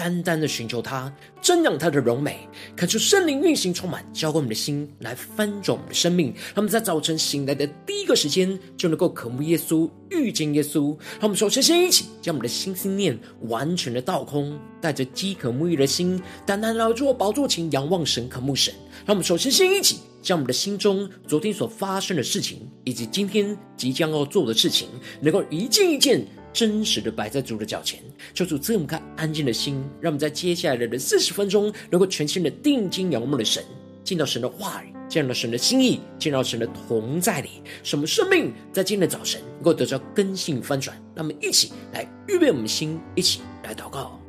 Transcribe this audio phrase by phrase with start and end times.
[0.00, 6.28] 单单的寻求他，瞻仰他的荣美，看出圣灵运行充满，浇灌我们的心，来翻转我们的生命。
[6.28, 10.96] 让我们在早晨醒来的第一个时间，就能够渴慕耶稣，遇见耶稣。
[11.18, 18.72] 让我们首先先一起将我们的心思念完全的倒空，带着饥渴沐浴的心，单单来到宝座前仰望神，渴慕神。
[19.04, 24.88] 让我们首先先一起将我们的心中昨天所发生的事情，以及今天即将要做的事情，
[25.20, 26.26] 能够一件一件。
[26.52, 28.00] 真实的摆在主的脚前，
[28.34, 33.64] 求主赐我们颗安静的心，让我们在接下来的四十分钟，能够全心的定睛仰望的神，
[34.02, 40.96] 见到神的话语，见到神的心意，见到神的同在里，什么生命在今天的早晨能够得到根性翻转。
[41.14, 44.20] 让我们一起来预备我们的心，一起来祷告。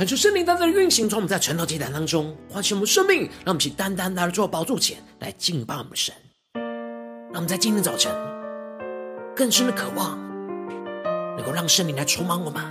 [0.00, 6.14] 恳求圣灵单单的运行，从我们在晨祷祭坛当中唤醒我们生命，让我们去单单来到宝座前来敬拜我们的神。
[6.54, 8.10] 让我们在今天早晨
[9.36, 10.18] 更深的渴望，
[11.36, 12.64] 能够让圣灵来充满我们，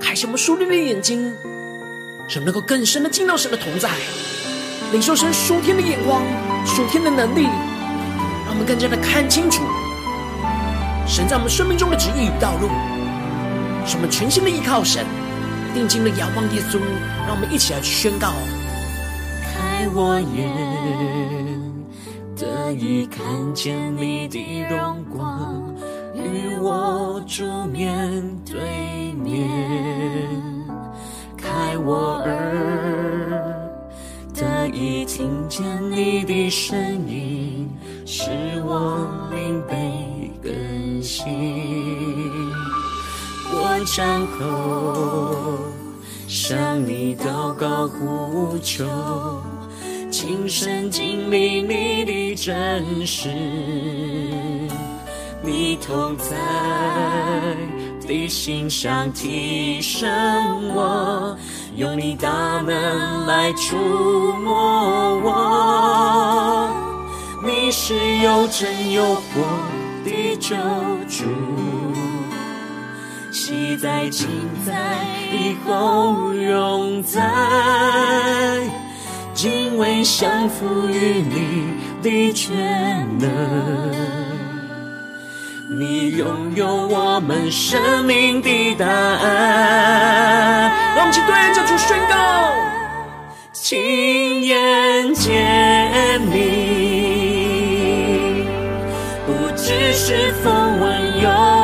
[0.00, 1.30] 开启我们属灵的眼睛，
[2.30, 3.90] 使我们能够更深的进到神的同在，
[4.90, 6.22] 领受神属天的眼光、
[6.64, 9.62] 属天的能力，让我们更加的看清楚
[11.06, 12.68] 神在我们生命中的旨意与道路，
[13.86, 15.04] 使我们全心的依靠神。
[15.74, 16.78] 定睛的仰望耶稣，
[17.26, 18.32] 让我们一起来宣告：
[19.52, 20.48] 开我眼，
[22.36, 25.74] 得以看见你的荣光，
[26.14, 29.48] 与我主面对面；
[31.36, 33.42] 开我耳，
[34.32, 37.68] 得以听见你的声音，
[38.06, 38.30] 使
[38.64, 42.03] 我灵被更新。
[43.84, 45.58] 我站后，
[46.26, 48.82] 向你祷告呼求，
[50.10, 53.28] 亲身经历你的真实，
[55.42, 56.34] 你同在
[58.08, 60.10] 的心上提升
[60.74, 61.36] 我，
[61.76, 63.76] 用你大能来触
[64.42, 66.70] 摸我，
[67.44, 69.42] 你是又真又活
[70.06, 70.56] 的救
[71.06, 71.24] 主。
[73.46, 74.26] 昔在、今
[74.64, 74.72] 在、
[75.30, 77.20] 以后永在，
[79.34, 83.28] 敬畏降服于你的全能。
[85.78, 90.72] 你拥有我们生命的答案。
[90.96, 92.14] 让我们一起对着主宣告：
[93.52, 96.40] 亲眼见你，
[99.26, 101.63] 不只是风闻有。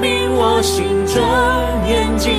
[0.00, 1.22] 明我心中
[1.86, 2.32] 眼睛，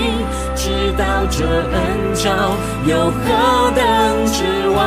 [0.55, 3.81] 知道这恩召有何等
[4.25, 4.79] 指望。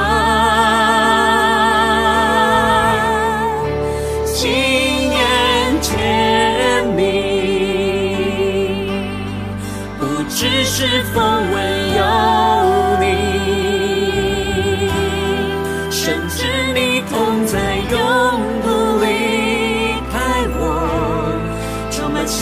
[4.27, 4.51] 亲
[5.11, 5.17] 眼
[5.81, 5.93] 见
[6.97, 7.01] 你，
[9.99, 11.23] 不知是风
[11.53, 11.55] 闻
[11.97, 12.03] 有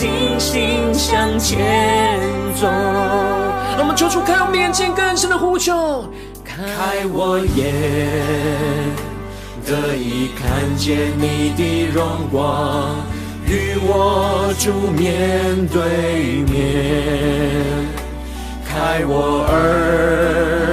[0.03, 0.93] 信心。
[0.93, 2.19] 向前
[2.59, 6.05] 走，让我们求主开我们眼睛，更深的呼求，
[6.43, 7.73] 开我眼，
[9.65, 12.95] 得以看见你的荣光，
[13.47, 16.63] 与我主面对面，
[18.65, 20.72] 开我耳。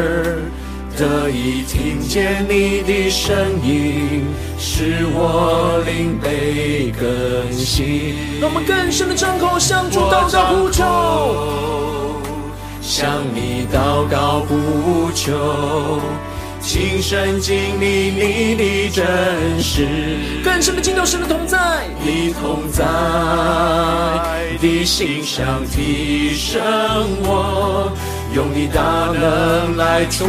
[1.01, 4.27] 得以听见你的声音，
[4.59, 8.15] 使我灵被更新。
[8.39, 10.85] 让我们更深的张口，向主祷告呼求，
[12.83, 16.03] 向你祷告呼求，
[16.61, 19.89] 亲身经历你的真实，
[20.45, 22.85] 更深的进入神的同在，你同在
[24.61, 26.61] 的心上提升
[27.23, 27.91] 我，
[28.35, 28.83] 用你大
[29.13, 30.25] 能来触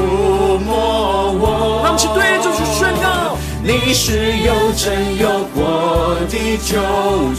[0.66, 1.82] 摸我。
[1.84, 6.72] 让我们一起对着主宣告：你是有真有活的救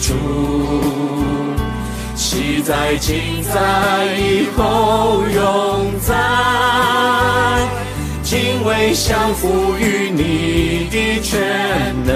[0.01, 0.13] 主，
[2.15, 6.13] 昔在今在以后永在。
[8.23, 11.39] 敬畏降服于你的全
[12.03, 12.13] 能，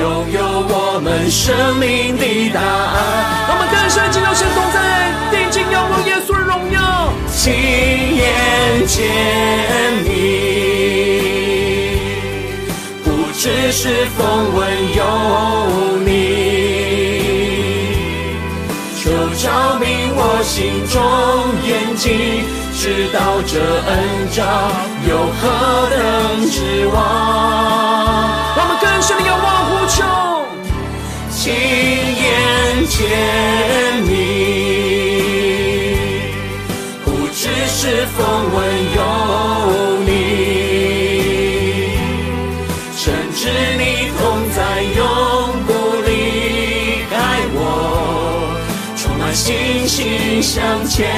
[0.00, 2.24] 拥有我们生命的
[2.54, 3.46] 答案。
[3.46, 4.78] 让我们更深进入神同在，
[5.30, 7.52] 定睛仰望耶稣的荣耀，亲
[8.16, 8.24] 眼
[8.86, 8.98] 见
[10.02, 10.08] 你，
[13.04, 13.06] 不
[13.36, 14.58] 只是风闻
[14.96, 15.04] 有
[16.06, 16.08] 你，
[18.96, 19.86] 求照明
[20.16, 20.96] 我心中
[21.68, 22.42] 眼睛。
[22.80, 23.92] 知道这恩
[24.32, 24.40] 召
[25.06, 26.96] 有何等指望？
[28.56, 29.59] 让我们更深的仰望，
[31.42, 31.56] 亲眼
[32.86, 33.00] 见
[34.04, 34.12] 你，
[37.02, 38.18] 不只是风
[38.52, 38.56] 闻
[38.94, 39.00] 有
[40.04, 40.08] 你，
[42.94, 43.00] 深
[43.34, 43.40] 知
[43.78, 43.82] 你
[44.18, 44.20] 同
[44.54, 45.00] 在，永
[45.66, 45.68] 不
[46.06, 46.10] 离
[47.08, 47.16] 开
[47.54, 47.58] 我，
[48.98, 51.08] 充满信心向前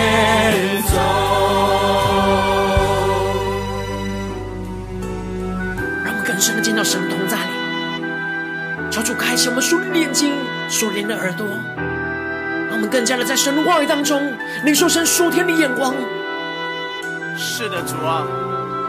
[0.87, 0.95] 走。
[6.05, 7.37] 让我更深的见到神同在，
[9.03, 10.33] 主开启我们属灵的眼睛、
[10.69, 11.47] 属灵的耳朵，
[12.69, 14.33] 让我们更加的在神的话语当中
[14.65, 15.93] 领受神属天的眼光。
[17.37, 18.23] 是的，主啊，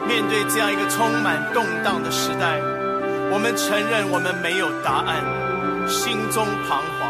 [0.07, 2.59] 面对这样一个充满动荡的时代，
[3.31, 5.17] 我们承认我们没有答案，
[5.87, 7.09] 心中彷徨。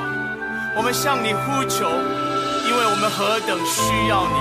[0.75, 1.89] 我们向你呼求，
[2.65, 4.37] 因为我们何等需要你。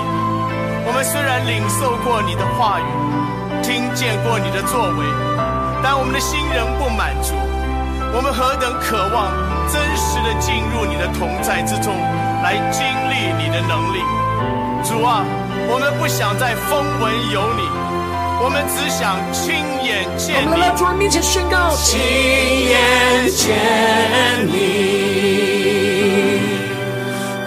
[0.85, 2.87] 我们虽然领受过你的话语，
[3.61, 5.05] 听见过你的作为。
[5.83, 7.35] 但我们的心仍不满足，
[8.15, 9.33] 我们何等渴望
[9.73, 11.91] 真实的进入你的同在之中，
[12.43, 13.97] 来经历你的能力。
[14.85, 15.25] 主啊，
[15.67, 17.65] 我们不想再风闻有你，
[18.39, 20.45] 我们只想亲眼见你。
[20.45, 21.99] 我们来主人面前宣告：亲
[22.69, 23.57] 眼见
[24.45, 24.53] 你，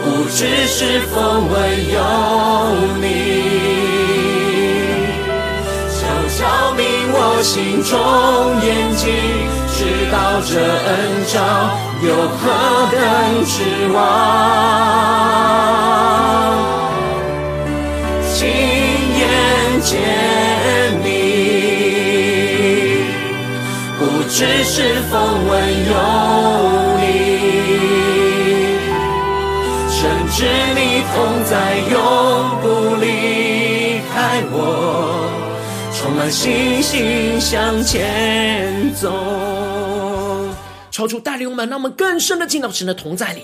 [0.03, 1.55] 不只是风闻
[1.95, 2.03] 有
[3.01, 3.07] 你。
[6.39, 7.97] 照明我心中
[8.61, 9.09] 眼睛，
[9.79, 10.91] 知道这恩
[11.27, 11.35] 召
[12.03, 12.09] 有
[12.39, 12.41] 何
[12.91, 12.97] 等
[13.45, 13.55] 指
[13.93, 13.97] 望。
[18.33, 18.37] 亲
[19.19, 19.21] 眼
[19.83, 19.93] 见
[21.05, 21.07] 你，
[23.99, 24.01] 不
[24.31, 24.75] 只是
[25.11, 25.15] 风
[25.47, 25.53] 闻
[25.91, 25.93] 有
[26.99, 27.05] 你，
[29.91, 29.95] 深
[30.33, 30.37] 知
[30.75, 30.81] 你
[31.15, 31.15] 同
[31.45, 31.55] 在，
[31.93, 31.95] 永
[32.63, 32.65] 不
[32.97, 33.05] 离
[34.15, 34.15] 开
[34.51, 34.55] 我。
[35.93, 39.11] 充满信心向前走，
[40.97, 43.43] 求主带领我们，让我们更深的进到神的同在里，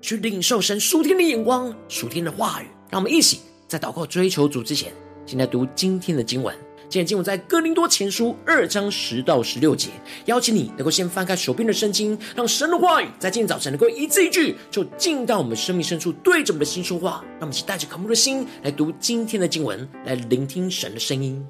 [0.00, 2.66] 去领受神属天的眼光、属天的话语。
[2.90, 3.38] 让我们一起
[3.68, 4.92] 在祷告追求主之前，
[5.24, 6.52] 先来读今天的经文。
[6.88, 9.90] 今天经文在哥林多前书二章十到十六节，
[10.24, 17.24] 邀请你能够先翻开手边的圣经，让神的话语在今天早晨能够一字一句，就进到我们生命深处，对着我们的心说话。
[17.34, 21.40] 让我们一起带着渴慕的心来读今天的经文，来聆听神的声音。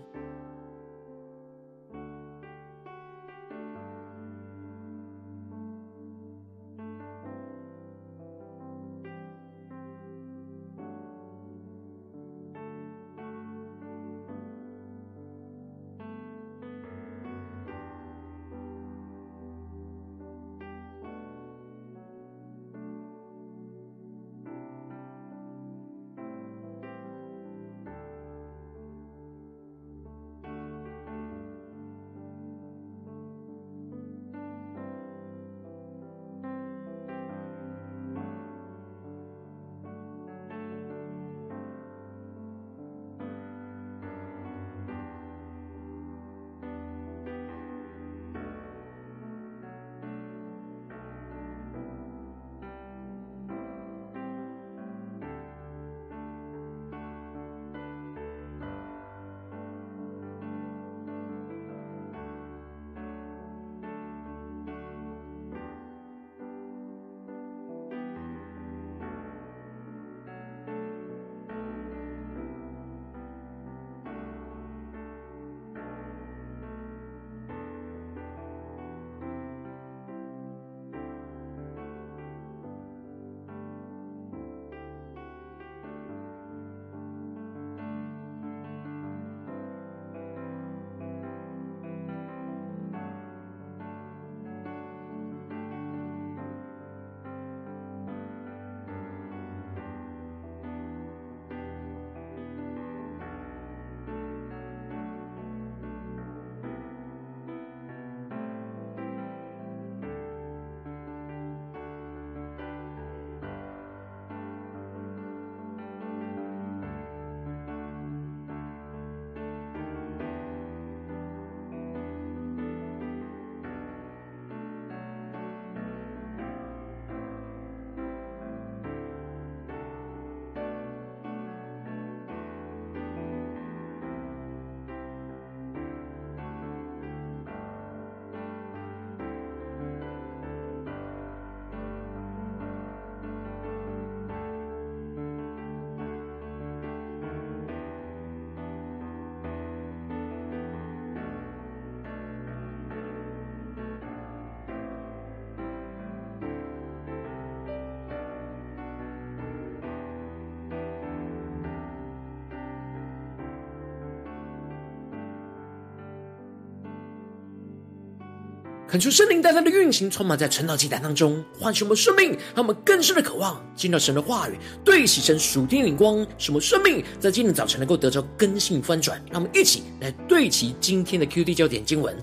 [168.95, 179.21] 恳求圣灵带来的运行，充满在晨祷祭坛当中，唤醒我们生命，让我们更深的渴望进到神的话语，对齐神属天灵光，使我们生命在今天早晨能够得着更新翻转。
[179.33, 182.17] 让我们一起来对齐今天的 QD 焦点经文，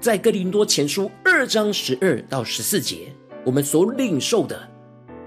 [0.00, 3.12] 在哥林多前书二章十二到十四节，
[3.44, 4.68] 我们所领受的，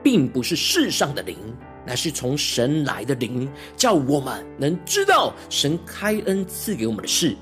[0.04, 1.38] 并不是世上的灵，
[1.88, 7.34] 乃是从神来的灵，叫我们能知道神开恩赐给我们的事。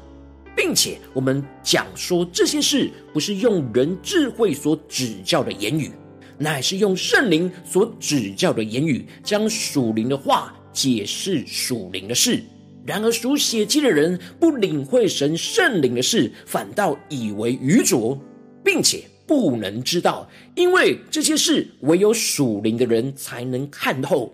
[0.57, 5.91] 并且我们讲说这些事，不是用人智慧所指教的言语，
[6.39, 12.43] 乃是用圣灵所指教的言语，将属灵的话解释属灵的事。
[12.87, 18.19] 然而属血气的人不领会神圣灵的事，反倒以为愚拙，
[18.63, 24.33] 并且不能知道，因为这些事唯有属灵的人才能看透。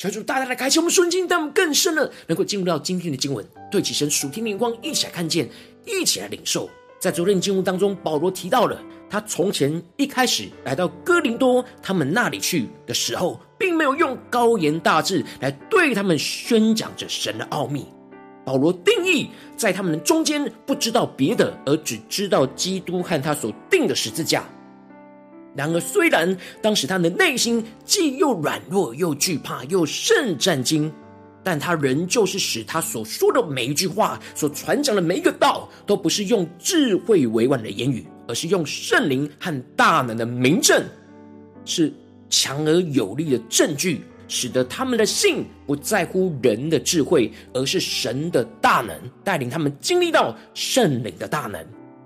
[0.00, 5.46] 求主大大的开启我们瞬间，但我们更深的能够进入到今天的经文，对起神属天的光，一起来看见，
[5.84, 6.70] 一起来领受。
[6.98, 8.80] 在昨天的经文当中，保罗提到了
[9.10, 17.86] 他从前一开始来到哥林多他们那里去的时候，并没有用高言大志来对他们宣讲着神的奥秘。
[18.42, 24.44] 保罗定义在他们的中间不知道别的，而只知道基督和他所定的十字架。
[25.56, 30.92] 然而，虽然当时他的内心既又软弱又惧怕又甚战惊，
[31.42, 40.84] 但他仍旧是使他所说的每一句话、所传讲的每一个道，都不是用智慧委婉的言语，而是用圣灵和大能的明证，
[41.64, 41.92] 是
[42.28, 51.60] 强而有力的证据，使得他们的信不在乎人的智慧，而是神的大能带领他们经历到圣灵的大能。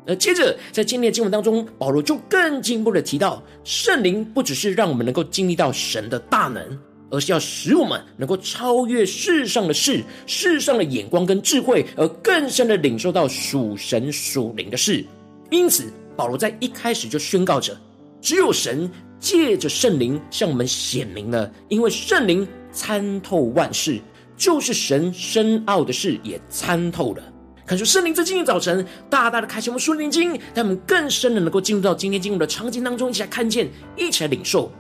[0.06, 6.78] 而接着，在今天的经文当中，保罗就更进一步的提到，圣灵不只是让我们能够经历到神的大能，
[7.11, 15.04] 而是要使我们能够超越世上的事、世上的眼光跟智慧，而更深的领受到属神属灵的事。
[15.50, 17.75] 因此，保罗在一开始就宣告着：
[18.20, 23.99] 只有神借着圣灵向我们显明了，因为圣灵参透万事，
[24.37, 27.23] 就是神深奥的事也参透了。
[27.66, 33.66] 看出圣灵在今天早晨大大的开启我们属灵经，让我们更深的能够进入到今天经文的场景当中，一起来看见，
[33.97, 34.71] 一起来领受。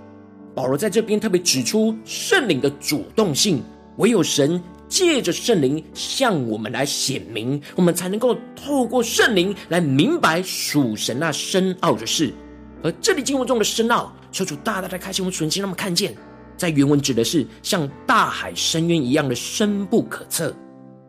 [0.54, 3.62] 保罗在这边特别指出圣灵的主动性，
[3.96, 12.34] 唯有神借着圣灵向我们来显明，我们才能够透过圣灵来明白属神那深奥的事。
[12.82, 16.14] 而这里经文中的深奥，求主大大的开启我们属灵经，让我们看见，
[16.54, 20.54] 在原文指的是像大海深渊一样的深不可测。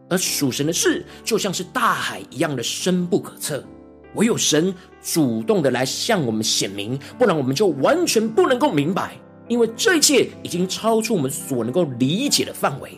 [0.10, 3.64] 而属神的事，就像是大海一样的深不可测，
[4.14, 12.92] 唯有神主动的来向我们显明，不然我们就完全不能够明白，因为这一切已经超出我们所能够理解的范围。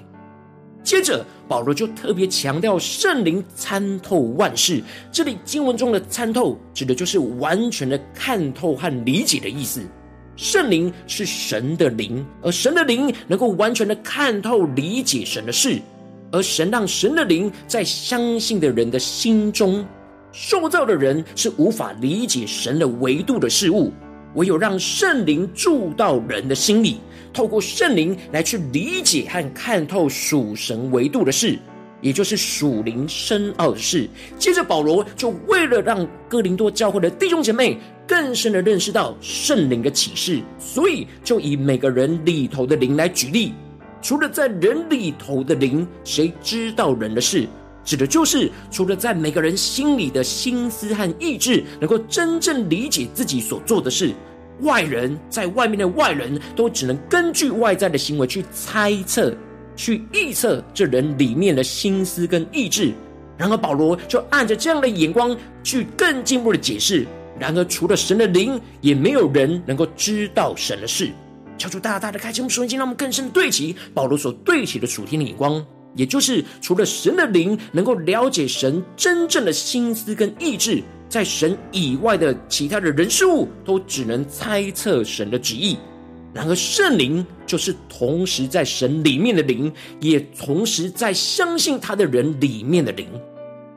[0.84, 9.82] 接着，保罗就特别强调圣灵参透万事，这里经文中的参透，指的就是完全的看透和理解的意思。
[10.38, 15.82] 圣灵是神的灵，而神的灵能够完全的看透理解神的事。
[16.32, 19.86] 而神让神的灵在相信的人的心中，
[20.32, 23.92] 受造的人是无法理解神的维度的事物，
[24.36, 26.98] 唯有让圣灵住到人的心里，
[27.34, 31.58] 透过圣灵来去理解和看透属神维度的事，
[32.02, 34.08] 也就是属灵深奥的事。
[34.38, 43.54] 接着保罗就为了让哥林多教会的弟兄姐妹更深的认识到圣灵的启示，所以就以每个人里头的灵来举例。
[44.02, 47.48] 除了在人里头的灵，谁知道人的事？
[47.84, 54.12] 指的就是除了在每个人心里的心思和意志，能够真正理解自己所做的事，
[54.60, 59.34] 外人在外面的外人都只能根据外在的行为去猜测、
[59.76, 62.92] 去预测这人里面的心思跟意志。
[63.38, 67.06] 然而保罗就按着这样的眼光去更进一步的解释。
[67.40, 71.12] 然而除了神的灵，也没有人能够知道神的事。
[71.58, 85.78] 求主大大的开启我们属灵经，让我们更深的对齐保罗所对齐的属天的眼光，也就是除了神的灵能够了解神真正的心思跟意志，在神以外的其他的人事物都只能猜测神的旨意。
[86.34, 93.08] 然而圣灵就是同时在神里面的灵，也同时在相信他的人里面的灵。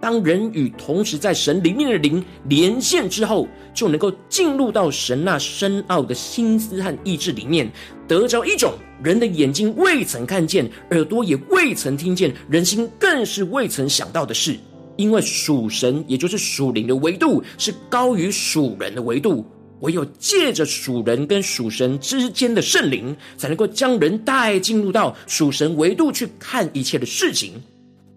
[0.01, 7.71] 当人与同时在神里面的灵连线之后，就能够进入到神那深奥的心思和意志里面，
[8.09, 14.57] 得着一种人的眼睛未曾看见、耳朵也未曾听见、人心更是未曾想到的事。
[14.97, 19.45] 因为属神，也就是属灵的维度，是高于属人的维度。
[19.81, 27.53] 唯有借着属人跟属神之间的圣灵，才能够将人带进入到属神维度去看一切的事情。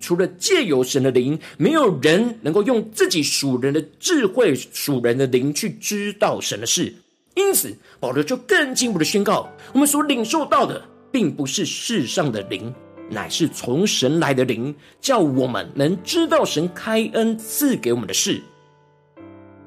[0.04, 6.94] 除了借由神的灵，没有人能够用自己属人的智慧、属人的灵去知道神的事。
[7.36, 12.76] 因此，保罗就更进一步的宣告：我们所领受到的，并不是世上的灵，
[13.10, 18.42] 乃是从神来的灵，叫我们能知道神开恩赐给我们的事。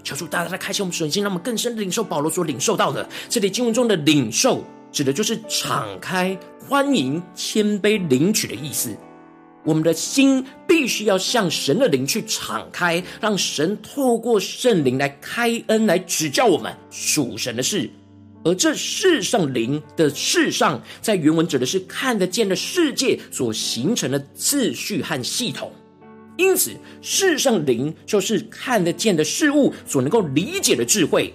[0.05, 3.09] 求主大大的开启我们神心，让我们更深的领受保罗所领受到的。
[3.31, 4.63] 这里经文中的领受，
[4.93, 8.95] 指的就是敞开、欢迎、谦卑领取的意思。
[9.67, 17.91] 我们的心必须要向神的灵去敞开，让神透过圣灵来开恩，来指教我们属神的事。
[18.45, 25.73] 而这世上灵的世上，在原文指的是看得见的世界所形成的次序和系统。
[26.37, 26.71] 因此，
[27.03, 31.35] 世上灵就是看得见的事物所能够理解的智慧。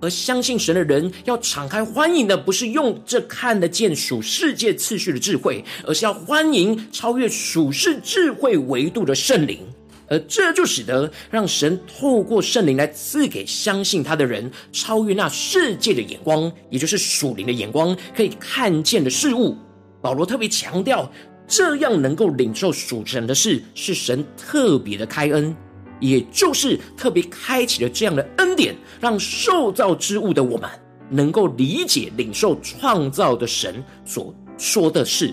[0.00, 9.60] 而相信神的人要敞开欢迎的，不是用这看得见属世界次序的智慧，而是要欢迎超越属世智慧维度的圣灵。
[10.08, 19.56] 而这就使得让神透过圣灵来赐给相信他的人，超越那世界的眼光，也就是属灵的眼光，可以看见的事物。
[20.02, 21.08] 保罗特别强调，
[21.46, 25.54] 这样能够领受属神的事，是神特别的开恩。
[26.00, 30.68] 也就是特别开启了这样的恩典，让受造之物的我们
[31.08, 35.32] 能够理解、领受创造的神所说的事，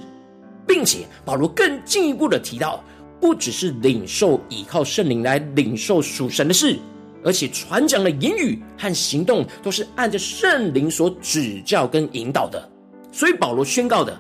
[0.68, 2.84] 并且保罗更进一步的提到，
[3.20, 6.78] 不只是领受依靠圣灵来领受属神的事，
[7.24, 12.70] 而且传讲的言语和行动都是按着圣灵所指教跟引导的。
[13.12, 14.20] 所以保罗宣告的，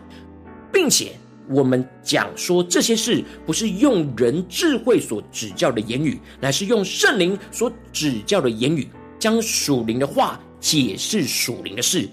[0.71, 1.11] 并且。
[1.49, 12.09] 我们讲说这些事，不是用人智慧所指教的言语，乃是用圣灵所指教的言语，将属灵的话解释属灵的事。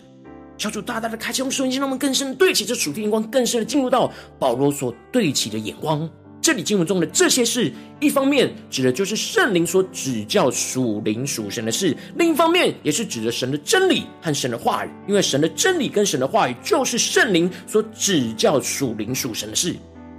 [0.56, 6.08] 小主大大的开启我们属灵心，让我们更深的对齐这属天眼光，更深的进入到保罗所对齐的眼光。
[6.44, 14.90] 这里经文中的这些事，一方面指的就是圣灵所指教属灵属神的事，另一方面也是指着神的真理和神的话语。
[15.08, 19.74] 因为神的真理跟神的话语，就是圣灵所指教属灵属神的事。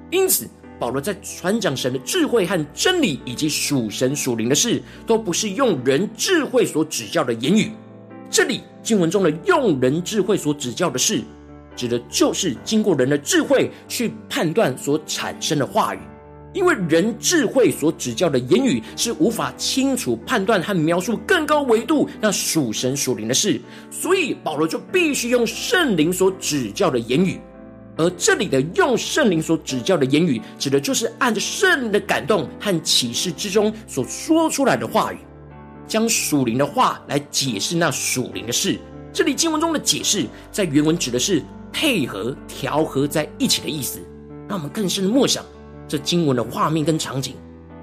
[0.09, 0.47] 因此，
[0.79, 7.71] 保罗在传讲神的智慧和真理，以及属神属灵的事，都不是用人智慧所指教的言语。
[8.31, 11.21] 这里经文中的用人智慧所指教的事，
[11.75, 15.99] 指的就是经过人的智慧去判断所产生的话语。
[16.55, 23.59] 因为人智慧所指教的言语是无法清楚判断和描述更高维度那属神属灵的事，
[23.91, 27.41] 所以保罗就必须用圣灵所指教的言语。
[27.97, 35.17] 而这里的用圣灵所指教的言语，指的就是按着圣灵的感动和启示之中所说出来的话语，
[35.85, 38.79] 将属灵的话来解释那属灵的事。
[39.11, 43.99] 这里经文中的解释，在原文指的是配合、调和在一起的意思。
[44.47, 45.43] 让我们更深的默想。
[45.87, 47.35] 这经文的画面跟场景，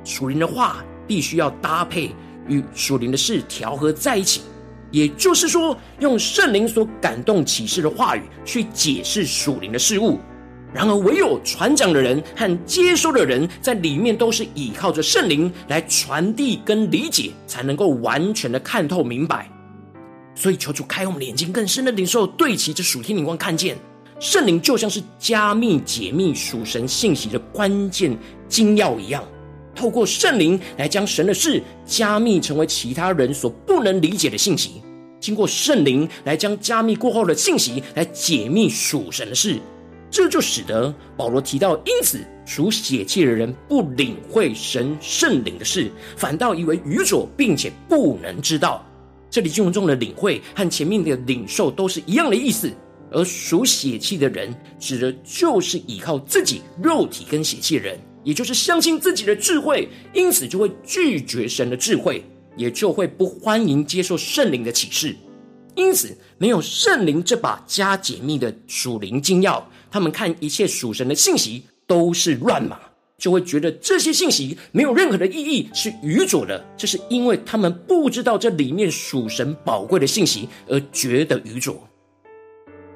[0.05, 2.11] 属灵的话必须要搭配
[2.49, 4.43] 与属灵的事调和在一起，
[4.91, 10.19] 也就是说，用圣灵所感动启示的话语去解释属灵的事物。
[10.75, 19.51] 然而，唯有传讲的人和接收的人在里面都是依靠着圣灵来传递跟理解，才能够完全的看透明白。
[20.35, 23.77] 所以，求主开我们眼睛，更深的领受对齐这属天灵光，看见。
[24.23, 28.17] 圣灵就像是加密解密属神信息的关键
[28.49, 29.25] 金钥一样，
[29.75, 34.81] 透过圣灵来将神的事加密成为其他人所不能理解的信息，
[35.19, 39.59] 经过圣灵来将加密过后的信息来解密属神的事，
[40.09, 48.87] 这就使得保罗提到，因此属血气的人不领会神圣灵的事，反倒以为愚拙，并且不能知道。
[49.29, 52.71] 这里经文中的领会和前面的领受都是一样的意思。
[53.13, 62.25] 而属血气的人，指的就是依靠自己肉体跟血气的人，也就是相信自己的智慧，因此就会拒绝神的智慧，
[62.57, 65.15] 也就会不欢迎接受圣灵的启示。
[65.75, 72.79] 因此，没有圣灵这把加解密的属灵金钥，他们看一切属神的信息都是乱码，
[73.17, 76.63] 就会觉得这些信息没有任何的意义，是愚拙的。
[76.77, 81.83] 这是因为他们不知道这里面属神宝贵的信息，而觉得愚拙。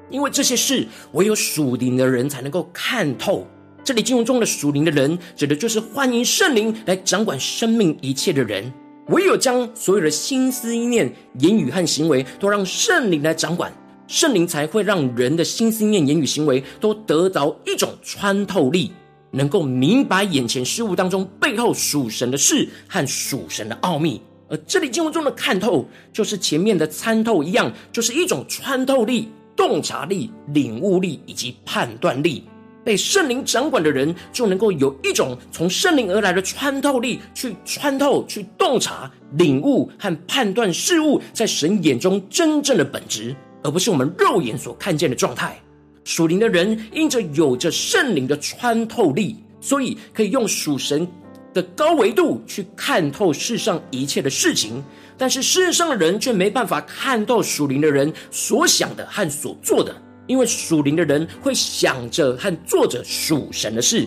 [0.09, 3.45] 因为这些事，唯有属灵的人才能够看透。
[3.83, 8.71] 这里经文中的属灵的人，指的就是欢迎圣灵来掌管生命一切的人。
[9.07, 13.71] 唯有将所有的心思意念、言语和行为都让圣灵来掌管，
[14.05, 18.91] 圣灵才会让人的心思意念、言语、行为都得到一种穿透力，
[19.31, 24.21] 能够明白眼前事物当中背后属神的事和属神的奥秘。
[24.49, 29.29] 而这里经文中的看透，就是前面的参透一样，就是一种穿透力。
[29.57, 32.43] 洞察力、领悟力以及判断力，
[32.85, 45.59] 被圣灵掌管的人，就能够有一种从圣灵而来的穿透力，去穿透、去洞察、领悟和判断事物在神眼中真正的本质，而不是我们肉眼所看见的状态。
[46.03, 51.05] 属灵的人因着有着圣灵的穿透力，所以可以用属神
[51.53, 54.81] 的高维度去看透世上一切的事情。
[55.17, 59.95] 但是世上的人却没办法看到属灵的人所想的和所做的。
[60.27, 64.05] 因为属灵的人会想着和做着属神的事，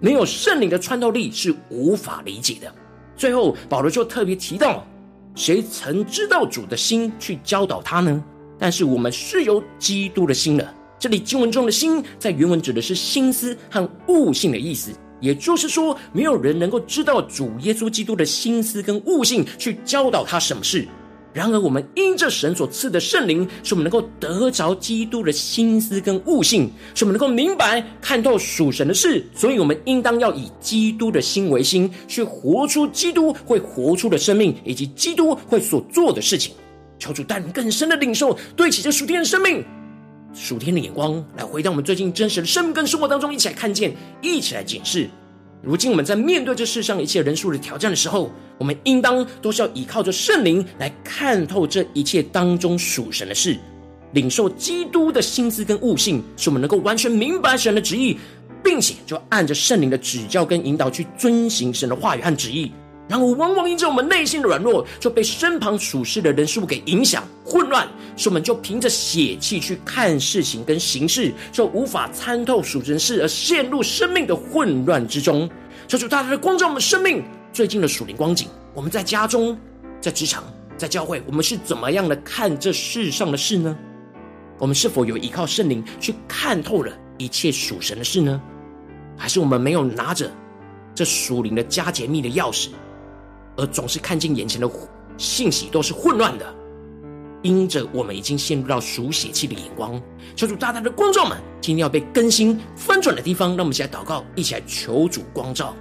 [0.00, 2.72] 没有圣灵的穿透力是无法理解的。
[3.16, 4.86] 最后，保罗就特别提到：
[5.34, 8.24] 谁曾知道主的心去教导他呢？
[8.56, 10.72] 但是我们是有基督的心了。
[11.00, 20.86] 这里经文中的心，在原文指的是心思和悟性的意思，也就是说，没有人能够知道主耶稣基督的心思跟悟性去教导他什么事。
[21.32, 29.22] 然而，我们因着神所赐的圣灵，使我们能够得着基督的心思跟悟性，使我们能够明白看透属神的事。
[29.34, 36.54] 所以，我们应当要以基督的心为心，去活出基督会活出的生命，以及基督会所做的事情。
[36.98, 39.62] 求主带领更深的领受，对齐这属天的生命、
[40.36, 45.08] 属天的眼光，来回到我们最近真实的生命跟生活当中，一起来看见，一起来检视。
[45.62, 53.56] 如今我们在面对这世上一切人数的挑战的时候，我们应当都是要依靠着圣灵来看透这一切当中属神的事，
[54.12, 58.18] 领受基督的心思跟悟性，使我们能够完全明白神的旨意，
[58.62, 62.70] 并且就按着圣灵的指教跟引导去遵行神的话语和旨意。
[63.08, 75.48] 然后，往往因着我们内心的软弱，就被身旁属世的人事物给影响、混乱，所以我们就凭着血气去看事情跟行事，就无法参透属神事，而陷入生命的混乱之中。
[75.86, 78.48] 求主大大的光照我们生命最近的属灵光景。
[78.74, 79.56] 我们在家中、
[80.00, 80.42] 在职场、
[80.76, 83.76] 在教会，我们是怎么样的看这世上的事呢？
[84.58, 88.42] 我们是否有依靠圣灵去看透了一切属神的事呢？
[89.16, 90.28] 还是我们没有拿着
[90.92, 92.70] 这属灵的加解密的钥匙？
[93.56, 94.70] 而总是看见眼前的
[95.16, 96.54] 信息都是混乱的，
[97.42, 100.00] 因着我们已经陷入到属血气的眼光，
[100.34, 105.74] 求主大大的光照们，今天要被更新翻转的地方，让我们一起来祷告，一起来求主光照。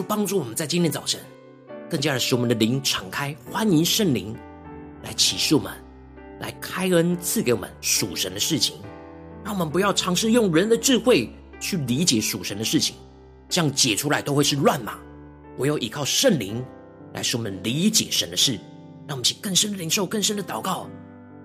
[0.00, 1.20] 求帮助我们在今天早晨，
[1.90, 4.34] 更加的使我们的灵敞开，欢迎圣灵
[5.02, 5.70] 来启示我们，
[6.40, 8.76] 来开恩赐给我们属神的事情。
[9.44, 12.96] 让我们不要尝试用人的智慧去理解属神的事情，
[13.46, 14.94] 这样解出来都会是乱码。
[15.58, 16.64] 唯有依靠圣灵
[17.12, 18.54] 来使我们理解神的事，
[19.06, 20.88] 让我们去更深的领受、更深的祷告，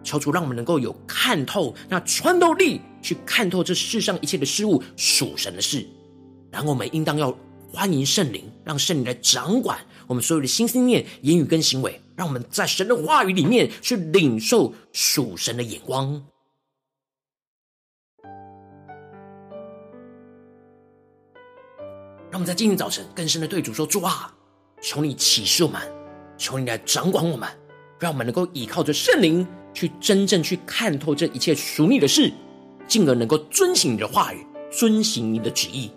[0.02, 5.86] 求主让我们能够有看透那穿透力，去看透这世上一切的事物属神的事。
[6.50, 7.38] 然后我们应当要。
[7.76, 16.26] 欢迎圣灵，让圣灵来掌管我们所有的心思念、言语跟行为，让我们在神的话语里面去领受属神的眼光。
[22.32, 24.34] 让我们在今天早晨更深的对主说：主啊，
[24.82, 25.82] 求你启示我们，
[26.38, 27.50] 求你来掌管我们，
[28.00, 32.32] 让我们能够依靠着圣灵去真正去看透这一切属你的事，
[32.88, 35.92] 进而能够遵行你的话语，遵行你的旨意。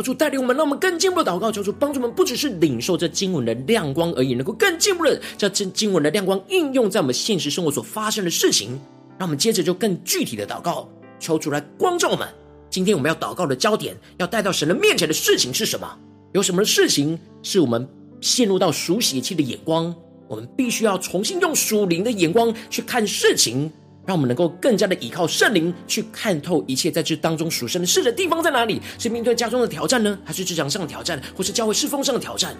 [0.00, 1.52] 求主带领我们，让我们更进步的祷告。
[1.52, 8.80] 求主帮助我们，不只是领受这经文的亮光而已，能够更进步的将这经文的亮光应用在我们现实生活所发生的事情。
[9.18, 12.26] 让我们接着就更具体的祷告，求主来光照我们。
[12.70, 15.86] 今天我们要祷告的焦点，要带到神的面前的事情是什么？
[16.32, 17.86] 有什么事情是我们
[18.22, 19.94] 陷入到属血气的眼光？
[20.28, 23.70] 我们必须要重新用属灵的眼光去看事情。
[24.10, 28.82] 让我们能够更加的依靠圣灵去看透一切在这当中属神的事的地方在哪里？
[28.98, 32.56] 是面对家中的挑战呢，还是职场上的挑战，或是教会侍奉上的挑战？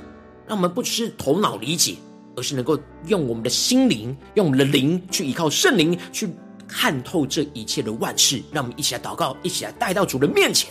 [0.47, 1.97] 让我们不只是头脑理解，
[2.37, 6.29] 而是能够用我们的心灵，用我们的灵去依靠圣灵去
[6.69, 8.41] 看透这一切的万事。
[8.53, 10.71] 让我们一起来祷告，一起来带到主的面前。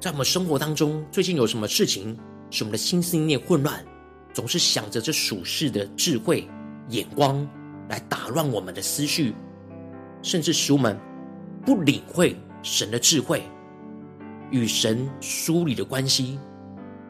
[0.00, 2.16] 在我们生活当中，最近有什么事情
[2.50, 3.84] 使我们的心思念混乱，
[4.32, 6.48] 总是想着这属世的智慧
[6.88, 7.46] 眼光
[7.86, 9.34] 来打乱我们的思绪，
[10.22, 10.98] 甚至使我们
[11.66, 13.42] 不领会神的智慧
[14.50, 16.38] 与神疏离的关系。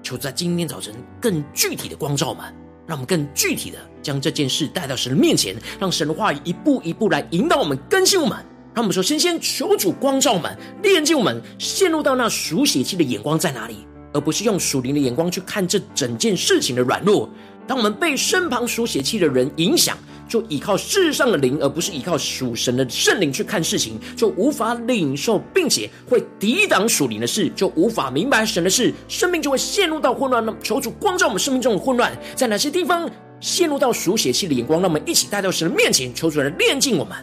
[0.02, 2.52] 求在今天早晨更具体的光照们，
[2.88, 8.44] 让我们更具体的将这件事带到神的面前，让神的话语一步一步来引导我们、更新我们。
[8.72, 17.28] 让我们说，先先求主光照我们，炼净我们，陷入到那属血气的眼光在哪里，而不是用属灵的眼光去看这整件事情的软弱。
[17.66, 30.44] 当我们被身旁属血气的人影响，就依靠世上的灵，而不是依靠属神的圣灵去看事情，就无法领受，并且会抵挡属灵的事，就无法明白神的事，生命就会陷入到混乱。
[30.44, 34.80] 那，求主光照我们生命中的混乱，在哪些地方陷入到属血气的眼光？
[34.80, 37.16] 让我们一起带到神的面前，求主来炼净我们。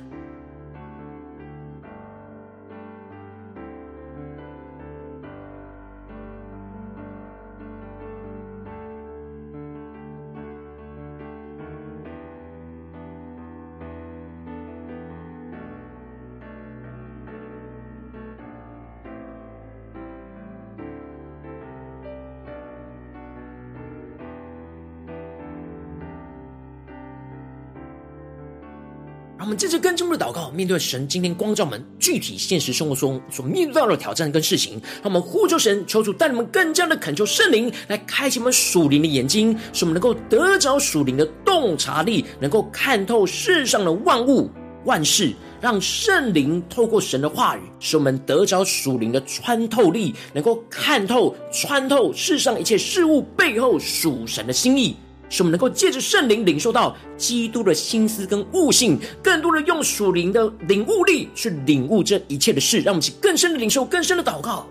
[29.48, 44.52] 我们接着跟进一步的祷告，面对神今天光照我们具体现实生活中所面对到的挑战跟事情，让我们呼求神，求主带你们更加的恳求圣灵来开启我们属灵的眼睛，使我们能够得着属灵的洞察力，能够看透世上的万物
[44.84, 54.94] 万事，让圣灵透过神的话语，使我们得着属灵的穿透力，能够看透穿透世上一切事物背后属神的心意。
[55.30, 64.68] 使我们能够借着圣灵领受到基督的心思跟悟性，更多的用属灵的领悟力去领悟这一切的事，让我们去更深的领受、更深的祷告。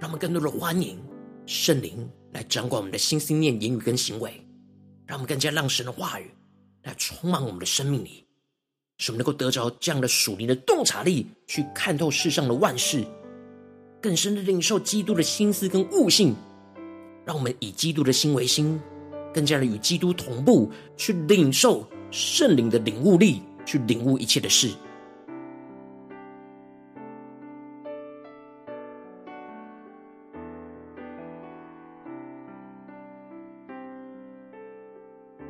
[0.00, 0.98] 让我们更多的欢迎
[1.46, 4.46] 圣灵来掌管我们的心、思念、言语跟行为，
[5.06, 6.30] 让我们更加让神的话语。
[6.84, 8.24] 来充满我们的生命里，
[8.98, 13.04] 使我们能够得着这样的属灵的洞察力，去看透世上的万事，
[14.00, 16.34] 更深的领受基督的心思跟悟性，
[17.24, 18.78] 让我们以基督的心为心，
[19.32, 24.70] 更加的与基督同步，去领受圣灵的领悟力，去领悟一切的事。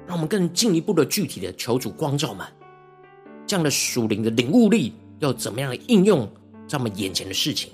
[0.07, 2.47] 让我们更进一步的、具体的求主光照们，
[3.47, 6.31] 这样的属灵的领悟力要怎么样的应用
[6.69, 7.71] 在我们眼前的事情？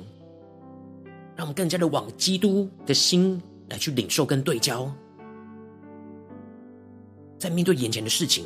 [1.36, 4.92] 让我们更加的往基督的心来去领受跟对焦，
[7.38, 8.44] 在面对眼前的事情，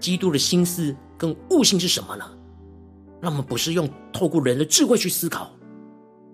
[0.00, 2.28] 基督的心思跟悟性是什么呢？
[3.20, 5.50] 让我们不是用透过人的智慧去思考，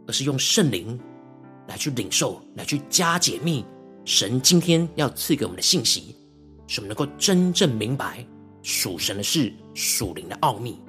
[0.09, 0.99] 而是用圣灵
[1.69, 3.65] 来去领受、来去加解密
[4.05, 6.17] 神今天要赐给我们的信息。
[6.73, 8.25] 使我们能够真正明白
[8.63, 10.81] 属神的事、属灵的奥秘。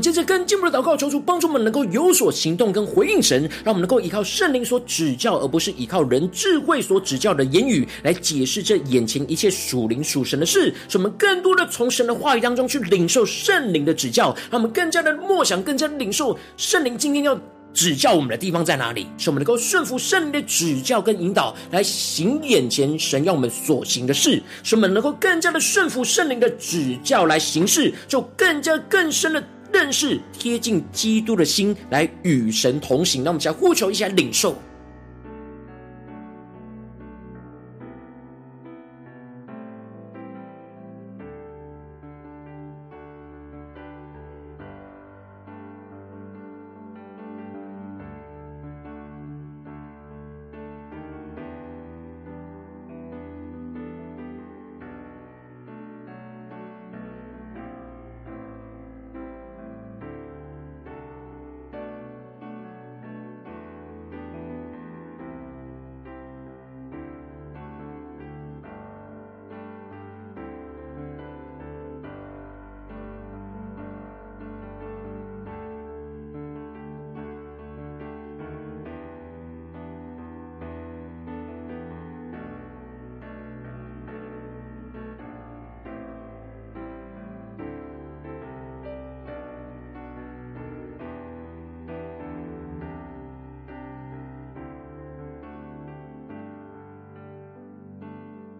[0.00, 10.72] 接着更进一步的祷告，求主帮助我们能够有所行动跟回应神，让我们能够依靠圣灵所指教，而不是依靠人智慧所指教的言语来解释这眼前一切属灵属神的事。
[10.88, 17.38] 使我们更多的从神的话语当中去领受圣灵的指教，让我们更加的默想，更加的领受圣灵今天要
[17.72, 29.44] 指教我们的地方在哪里，使我们能够顺服圣灵的指教跟引导来行眼前神要我们所行的事，使我们能够更加的顺服圣灵的指教来行事，就更加更深的。
[29.72, 33.22] 认识贴近基督的心，来与神同行。
[33.22, 34.56] 那我们先呼求一下领受。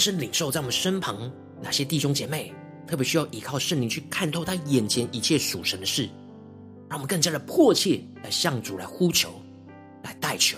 [0.00, 1.30] 深领受，在我们身旁
[1.62, 2.52] 哪些弟兄姐妹
[2.86, 6.08] 特别需要依靠圣灵去看透他眼前一切属神的事，
[6.88, 9.30] 让我们更加的迫切来向主来呼求，
[10.02, 10.56] 来代求。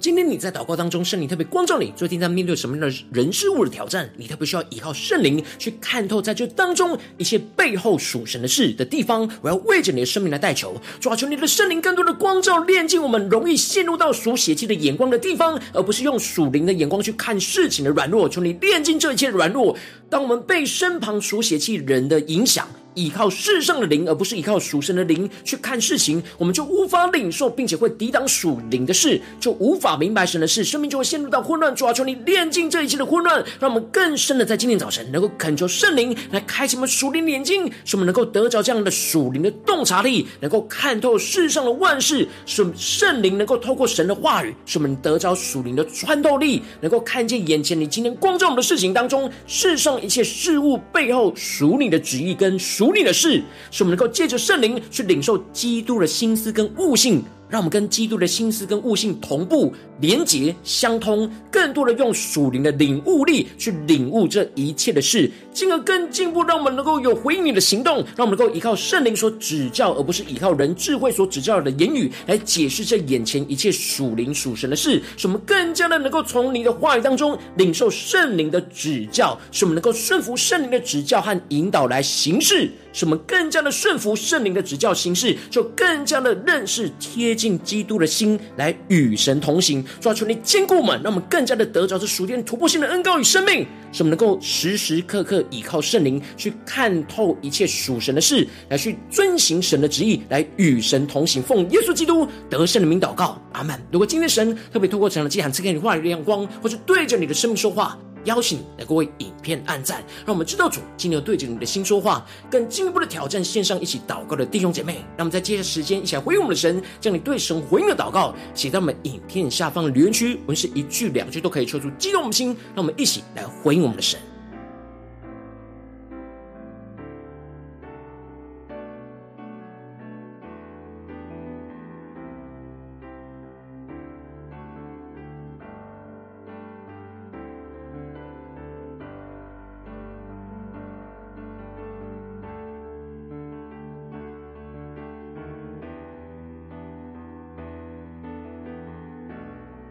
[0.00, 9.28] 今天你在祷告当中，圣灵特别光照你，最近在面对什么样的人事物的挑战，你特别需要依靠圣灵去看透在这当中一切背后属神的事的地方。
[9.40, 18.28] 我要为着你的生命来代求，主啊，求你的圣灵更多的光照，炼净我们容易陷入到属血气的眼光的地方，而不是用属灵的眼光去看事情的软弱。
[18.28, 19.76] 求你炼净这一切的软弱，
[20.08, 22.68] 当我们被身旁属血气人的影响。
[22.94, 31.74] 依靠世上的灵，而不是依靠属神的灵去看事情，我们就无法领受，并且会抵挡属灵的事，就无法明白神的事，生命就会陷入到混乱。
[31.74, 52.88] 主啊，求你炼净这一切的混乱，让我们更深的在今天早晨能够恳求圣灵来开启我们属灵的眼睛，使我们能够得着这样的属灵的洞察力，能够看透世上的万事，使圣灵能够透过神的话语，使我们得着属灵的穿透力，能够看见眼前你今天光照我们的事情当中，世上一切事物背后属你的旨意跟属。
[52.88, 57.24] 主你的事，使我们能够借着圣灵去领受基督的心思跟悟性。
[57.48, 87.37] 让我们跟基督的心思跟悟性同步、连结、相通，更多的用属灵的领悟力去领悟这一切的事，进而更进一步，让我们能够有回应你的行动，让我们能够依靠圣灵所指教，而不是依靠人智慧所指教的言语来解释这眼前一切属灵属神的事，使我们更加的能够从你的话语当中领受圣灵的指教，使我们能够顺服圣灵的指教和引导来行事，使我们更加的顺服圣灵的指教行事，就更加的认识贴。
[87.38, 101.40] 尽基督的心来与神同行，主啊，求你坚固门，让我们更加的得着这属天突破性的恩膏与生命，使我们能够时时刻刻倚靠圣灵去看透一切属神的事，来去遵行神的旨意，来与神同行。
[101.40, 103.80] 奉耶稣基督得胜的名祷告，阿门。
[103.92, 107.96] 如果今天神特别透过这样的祭坛赐给你话语的亮光，或是对着你的生命说话。
[108.28, 114.96] 邀请来各位影片按赞，让我们知道主今天对着你的心说话，更进一步的挑战线上一起祷告的弟兄姐妹。
[115.16, 122.48] 让我们在接下来时间一起来回应我们的神，将你对神回应的祷告写在我们影片下方的留言区，我们是一句两句都可以说出激动我们的心。
[122.74, 124.20] 让我们一起来回应我们的神。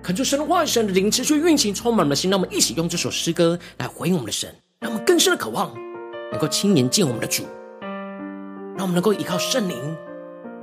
[0.07, 2.31] 恳求神的话语、神的灵持续运行，充满我们的心。
[2.31, 4.49] 让我们一起用这首诗歌来回应我们的神，
[4.79, 5.69] 让我们更深的渴望
[6.31, 7.43] 能够亲眼见我们的主，
[8.77, 9.75] 让我们能够依靠圣灵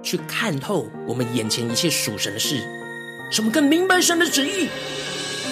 [0.03, 2.57] 去看透我们眼前一切属神的事，
[3.31, 4.67] 使我们更明白神的旨意，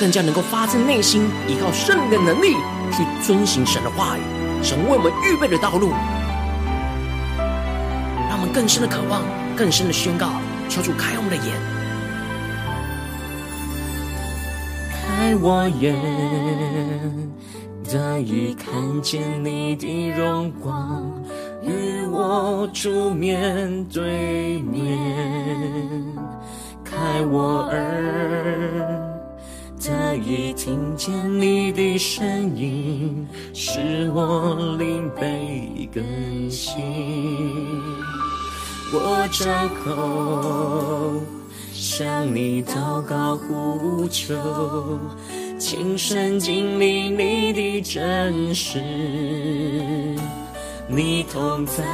[0.00, 2.54] 更加能够发自内心依靠圣灵的能力
[2.92, 4.22] 去遵行神的话语，
[4.64, 5.90] 神为我们预备的道路，
[8.30, 9.22] 让我们更深的渴望，
[9.54, 10.40] 更深的宣告，
[10.70, 11.81] 求主开我们的眼。
[15.22, 15.94] 开我眼，
[17.84, 21.00] 得以看见你的荣光，
[21.62, 24.98] 与我主面对面。
[26.82, 27.78] 开我耳，
[29.80, 36.02] 得以听见你的声音，使我灵被更
[36.50, 36.82] 新。
[38.92, 41.41] 我张口。
[41.94, 44.34] 向你祷告呼求，
[45.58, 48.80] 亲身经历你的真实，
[50.88, 51.84] 你同在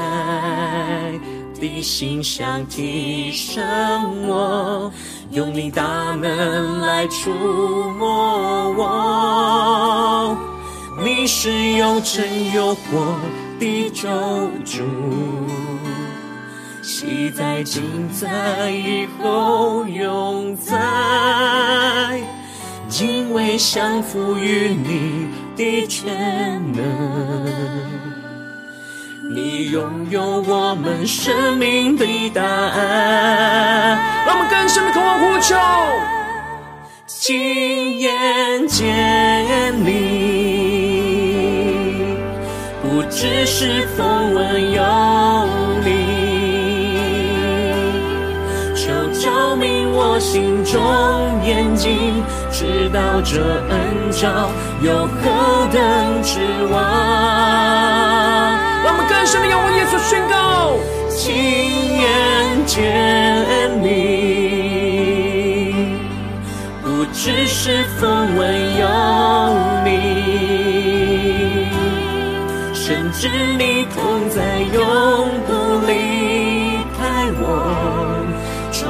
[1.61, 4.89] 的馨香提升我，
[5.33, 7.33] 用你大能来触
[7.99, 10.39] 摸我。
[11.05, 13.17] 你是有真有活
[13.59, 14.09] 的救
[14.65, 14.85] 主，
[16.89, 20.75] 昔在今在以后永在，
[22.89, 26.09] 敬畏降服于你的全
[26.73, 26.83] 能。
[29.35, 35.55] 你拥有我们生命的答案，让我们更深的渴望呼求，
[37.07, 39.91] 亲眼见你，
[42.81, 44.83] 不只是风闻有
[45.85, 46.18] 你，
[49.29, 50.81] 照明我心中
[51.45, 53.37] 眼睛，知道这
[53.69, 54.49] 恩召
[54.81, 55.79] 有何等
[56.23, 56.41] 指
[56.73, 56.81] 望。
[58.83, 60.79] 让我们更深的仰望耶稣，宣告：
[61.11, 61.35] 亲
[62.01, 63.93] 眼见你，
[66.83, 68.41] 不只是风闻
[68.81, 68.89] 有
[69.85, 69.91] 你，
[72.73, 74.41] 深知你同在，
[74.73, 74.83] 永
[75.47, 75.53] 不
[75.87, 75.93] 离
[76.97, 78.18] 开我，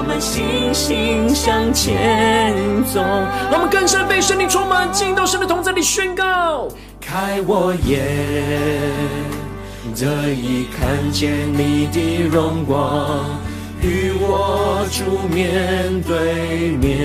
[0.09, 2.54] 充满信心向前
[2.86, 2.98] 走。
[3.50, 6.66] 让我们更深被圣灵充满，进到神的同在里宣告：
[6.98, 8.00] 开我眼。
[9.94, 13.20] 得以看见你的荣光，
[13.82, 16.96] 与我主面对面，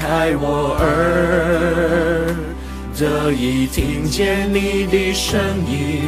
[0.00, 2.34] 开我耳，
[2.98, 5.38] 得以听见你的声
[5.68, 6.00] 音，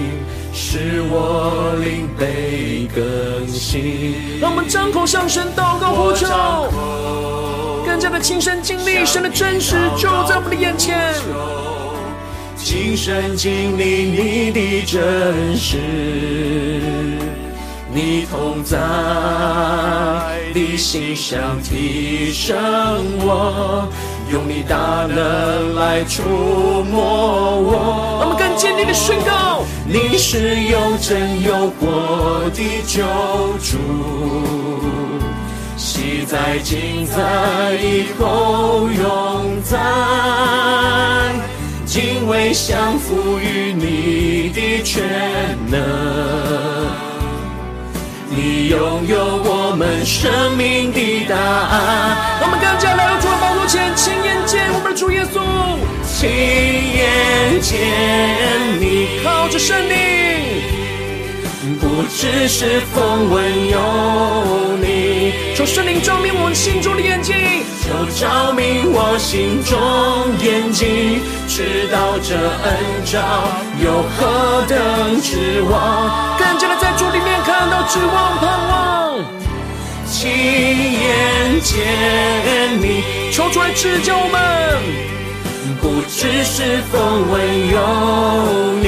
[0.58, 4.40] 使我灵被更新。
[4.40, 6.26] 让我们张口向神祷告呼求，
[7.84, 11.12] 更加的亲身经历神的真实就在我们的眼前。
[12.56, 15.76] 亲身经历你的真实，
[17.92, 18.78] 你同在
[20.54, 22.56] 的馨香提升
[23.20, 23.86] 我，
[24.32, 26.22] 用你大能来触
[26.90, 28.20] 摸我。
[28.22, 29.55] 我们更坚定的宣告：
[29.88, 33.04] 你是又真又活的救
[33.62, 33.78] 主，
[35.76, 39.78] 昔在今在以后永在。
[41.86, 45.04] 敬畏降服于你的全
[45.70, 45.80] 能，
[48.28, 52.16] 你拥有我们生命的答案。
[52.42, 55.40] 我们更加来到主的宝座前，亲眼见我们的主耶稣，
[56.18, 57.78] 亲眼见
[58.80, 60.62] 你靠着圣灵，
[61.78, 63.78] 不只是风闻有
[64.80, 67.36] 你，求圣灵照明我们心中的眼睛，
[67.82, 69.78] 求照明我心中
[70.42, 71.20] 眼睛。
[71.46, 73.20] 知道这恩召
[73.84, 79.18] 有何等指望，更加的在主里面看到指望盼望，
[80.06, 84.80] 亲眼见你，求主来指教我们，
[85.80, 87.76] 不只是风唯有
[88.82, 88.86] 你，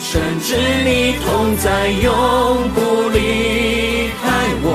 [0.00, 2.78] 深知你同在，永不
[3.10, 4.24] 离开
[4.62, 4.66] 我。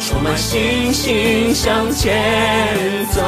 [0.00, 3.20] 充满信心向前走。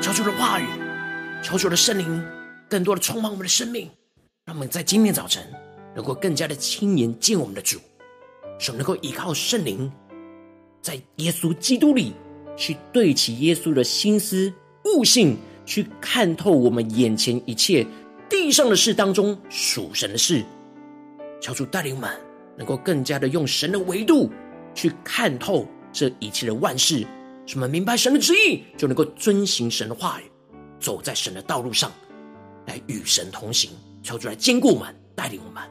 [0.00, 0.66] 求主的话语，
[1.42, 2.22] 求主的圣灵，
[2.68, 3.90] 更多的充满我们的生命，
[4.44, 5.42] 让我们在今天早晨
[5.94, 7.78] 能够更加的亲眼见我们的主，
[8.60, 9.90] 使我们能够依靠圣灵，
[10.82, 12.12] 在耶稣基督里
[12.58, 14.52] 去对齐耶稣的心思
[14.84, 15.34] 悟性，
[15.64, 17.86] 去看透我们眼前一切
[18.28, 20.44] 地上的事当中属神的事。
[21.40, 22.10] 求主带领我们，
[22.58, 24.30] 能够更加的用神的维度
[24.74, 27.06] 去看透这一切的万事，
[27.46, 30.24] 使我们明白神的旨意，就能够遵行神的话语，
[30.78, 31.90] 走在神的道路上，
[32.66, 33.70] 来与神同行。
[34.02, 35.62] 求主来坚固我们，带领我们。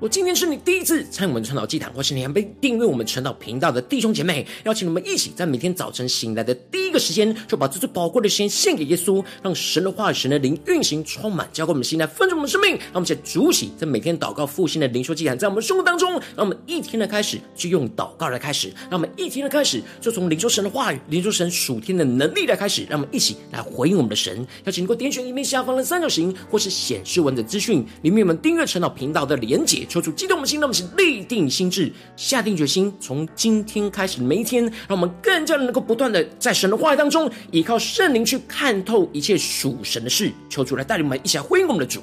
[0.00, 12.70] 我今天是你第一次参与我们晨祷祭坛，或是你还没订阅我们晨祷频道的弟兄姐妹，邀请你们一起在每天早晨醒来的第一个时间，就把这最宝贵的时间献给耶稣，让神的话语、神的灵运行充满，交给我们心来分盛我们生命。
[12.70, 24.46] 让我们一起来主起，在每天祷告复兴的灵修祭坛，在我们生活当中，让我们一天的开始就用祷告来开始，让我们一天的开始就从灵修神的话语、灵修神属天的能力来开始，让我们一起来回应我们的神。
[24.64, 29.87] 邀请你给我点选页面下方的三角形，或是显示文字资讯里面有我们订阅晨祷频道的连结。
[29.88, 40.30] 求主激动我们的心，让我们是立定心志，下定决心，从今天开始每一天，让我们更加的能够不断的在神的话语当中，依靠圣灵去看透一切属神的事。
[40.50, 42.02] 求主来带领我们一起来回应我们的主。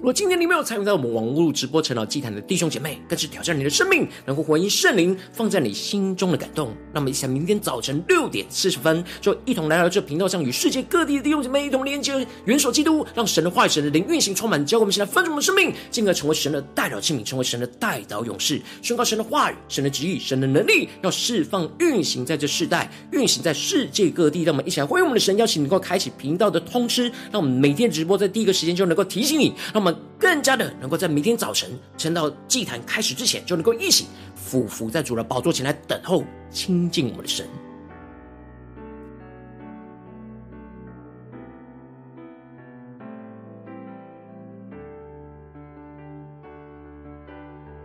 [0.00, 6.74] 如果今天你没有参与到我们网络直播成老祭坛的弟兄姐妹，更是挑战你的生命，能够回应圣灵放在你心中的感动。
[6.90, 24.44] 那么，一起明天早晨六点四十分，就一同来到这频道上，与世界各地的弟兄姐妹一同连接，元首基督，让神的话语、神的灵运行充满，教会我们，现在分盛我们的生命，进而成为神的代表器皿，成为神的代祷勇士，宣告神的话语、神的旨意、神的能力，要释放运行在这世代，运行在世界各地。
[24.44, 29.89] 让我们一起来回应我们的神，邀请你能够开启频道的通知，让我们每天直播在第一个时间就能够提醒你，让我们。
[30.18, 37.46] 更加的能够在明天早晨，趁到祭坛开始之前，就能够一起俯伏在主的宝座前来等候亲近我们的神。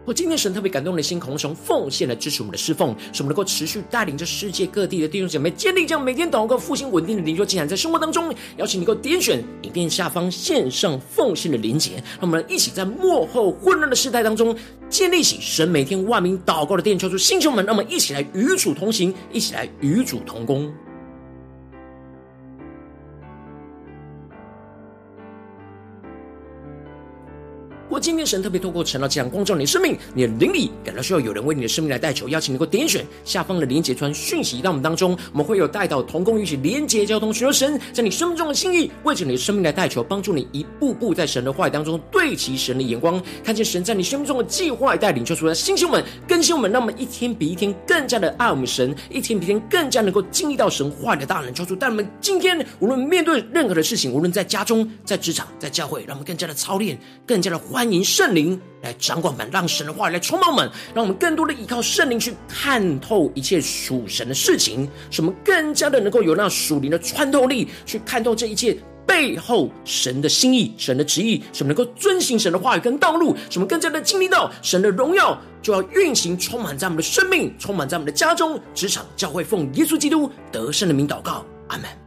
[0.06, 14.56] 我今天神特别感动的心，空从奉献来支持我们的侍奉，使我们能够持续带领着世界各地的弟兄姐妹建立这样每天祷告复兴稳定的灵修进展，在生活当中，邀请你能够点选影片下方线上奉献的连结，让我们一起在幕后混乱的时代当中，
[14.90, 20.72] 建立起神每天万名祷告的殿，求主星球们，让我们一起来与主同行，一起来与主同工。
[28.06, 57.86] 今神特别透过晨祷祭坛光照你的生命，你的灵里感到需要有人为你的生命来代求，邀请能够点选下方的连结传讯息到我们当中，我们会有带到同工一起连结交通，寻求神在你生命中的心意，为着你的生命来代求，帮助你一步步在神的话语当中对齐神的眼光，看见神在你生命中的计划带领，就出来星球们更新我们，让我们一天比一天更加的爱我们神，一天比一天更加能够经历到神话语的大能，求主带我们今天无论面对任何的事情，无论在家中、在职场、在教会，让我们更加的操练，更加的欢。
[57.86, 82.05] 欢迎圣灵来掌管我们，让神的话语来充满我们，让我们更多的依靠圣灵去看透一切属神的事情，使我们更加的能够有那属灵的穿透力，去看透这一切背后神的心意、神的旨意，使我们能够遵行神的话语跟道路，使我们更加的经历到神的荣耀就要运行，充满在我们的生命，充满在我们的家中、职场、教会，奉耶稣基督得胜的名祷告，阿门。